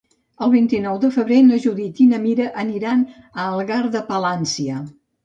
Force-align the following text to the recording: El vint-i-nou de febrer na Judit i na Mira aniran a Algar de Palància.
El 0.43 0.51
vint-i-nou 0.51 0.95
de 1.01 1.11
febrer 1.17 1.37
na 1.49 1.59
Judit 1.65 2.01
i 2.05 2.07
na 2.13 2.19
Mira 2.23 2.47
aniran 2.63 3.05
a 3.21 3.47
Algar 3.51 3.79
de 3.97 4.03
Palància. 4.09 4.81